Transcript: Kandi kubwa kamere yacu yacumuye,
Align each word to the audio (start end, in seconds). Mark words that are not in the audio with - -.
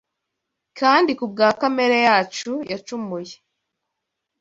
Kandi 0.79 1.11
kubwa 1.19 1.47
kamere 1.59 1.97
yacu 2.07 2.51
yacumuye, 2.71 3.35